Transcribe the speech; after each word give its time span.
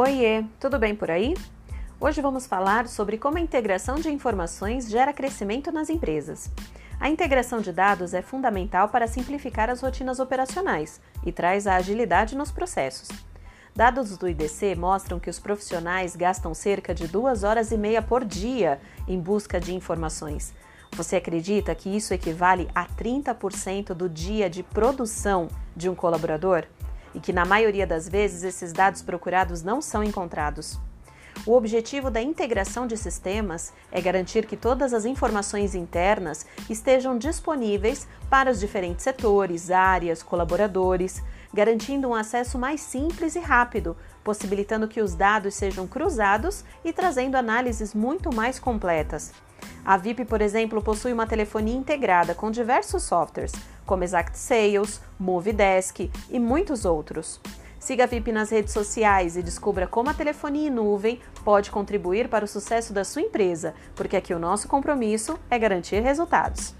Oiê, 0.00 0.44
tudo 0.60 0.78
bem 0.78 0.94
por 0.94 1.10
aí? 1.10 1.34
Hoje 1.98 2.20
vamos 2.20 2.46
falar 2.46 2.86
sobre 2.86 3.18
como 3.18 3.36
a 3.36 3.40
integração 3.40 3.96
de 3.96 4.08
informações 4.08 4.88
gera 4.88 5.12
crescimento 5.12 5.72
nas 5.72 5.90
empresas. 5.90 6.52
A 7.00 7.10
integração 7.10 7.60
de 7.60 7.72
dados 7.72 8.14
é 8.14 8.22
fundamental 8.22 8.90
para 8.90 9.08
simplificar 9.08 9.68
as 9.68 9.80
rotinas 9.80 10.20
operacionais 10.20 11.00
e 11.26 11.32
traz 11.32 11.66
a 11.66 11.74
agilidade 11.74 12.36
nos 12.36 12.52
processos. 12.52 13.08
Dados 13.74 14.16
do 14.16 14.28
IDC 14.28 14.76
mostram 14.76 15.18
que 15.18 15.28
os 15.28 15.40
profissionais 15.40 16.14
gastam 16.14 16.54
cerca 16.54 16.94
de 16.94 17.08
duas 17.08 17.42
horas 17.42 17.72
e 17.72 17.76
meia 17.76 18.00
por 18.00 18.24
dia 18.24 18.80
em 19.08 19.18
busca 19.18 19.58
de 19.58 19.74
informações. 19.74 20.54
Você 20.92 21.16
acredita 21.16 21.74
que 21.74 21.88
isso 21.90 22.14
equivale 22.14 22.68
a 22.72 22.86
30% 22.86 23.94
do 23.94 24.08
dia 24.08 24.48
de 24.48 24.62
produção 24.62 25.48
de 25.74 25.88
um 25.88 25.94
colaborador? 25.96 26.66
E 27.14 27.20
que 27.20 27.32
na 27.32 27.44
maioria 27.44 27.86
das 27.86 28.08
vezes 28.08 28.42
esses 28.42 28.72
dados 28.72 29.02
procurados 29.02 29.62
não 29.62 29.80
são 29.80 30.02
encontrados. 30.02 30.78
O 31.46 31.54
objetivo 31.54 32.10
da 32.10 32.20
integração 32.20 32.86
de 32.86 32.96
sistemas 32.96 33.72
é 33.92 34.00
garantir 34.00 34.44
que 34.46 34.56
todas 34.56 34.92
as 34.92 35.04
informações 35.04 35.74
internas 35.74 36.44
estejam 36.68 37.16
disponíveis 37.16 38.06
para 38.28 38.50
os 38.50 38.60
diferentes 38.60 39.04
setores, 39.04 39.70
áreas, 39.70 40.22
colaboradores, 40.22 41.22
garantindo 41.52 42.08
um 42.08 42.14
acesso 42.14 42.58
mais 42.58 42.80
simples 42.80 43.34
e 43.36 43.40
rápido, 43.40 43.96
possibilitando 44.22 44.88
que 44.88 45.00
os 45.00 45.14
dados 45.14 45.54
sejam 45.54 45.86
cruzados 45.86 46.64
e 46.84 46.92
trazendo 46.92 47.36
análises 47.36 47.94
muito 47.94 48.34
mais 48.34 48.58
completas. 48.58 49.32
A 49.88 49.96
VIP, 49.96 50.26
por 50.26 50.42
exemplo, 50.42 50.82
possui 50.82 51.14
uma 51.14 51.26
telefonia 51.26 51.74
integrada 51.74 52.34
com 52.34 52.50
diversos 52.50 53.04
softwares, 53.04 53.52
como 53.86 54.04
Exact 54.04 54.36
Sales, 54.36 55.00
Movidesk 55.18 56.10
e 56.28 56.38
muitos 56.38 56.84
outros. 56.84 57.40
Siga 57.80 58.04
a 58.04 58.06
VIP 58.06 58.30
nas 58.30 58.50
redes 58.50 58.74
sociais 58.74 59.34
e 59.34 59.42
descubra 59.42 59.86
como 59.86 60.10
a 60.10 60.12
telefonia 60.12 60.68
em 60.68 60.70
nuvem 60.70 61.18
pode 61.42 61.70
contribuir 61.70 62.28
para 62.28 62.44
o 62.44 62.48
sucesso 62.48 62.92
da 62.92 63.02
sua 63.02 63.22
empresa, 63.22 63.74
porque 63.96 64.18
aqui 64.18 64.34
o 64.34 64.38
nosso 64.38 64.68
compromisso 64.68 65.38
é 65.50 65.58
garantir 65.58 66.00
resultados. 66.00 66.74